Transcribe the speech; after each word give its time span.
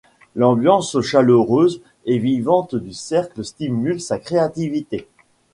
L’ambiance 0.35 0.99
chaleureuse 1.01 1.79
et 2.05 2.17
vivante 2.17 2.73
du 2.73 2.91
cercle 2.91 3.45
stimule 3.45 4.01
sa 4.01 4.17
créativité. 4.17 5.07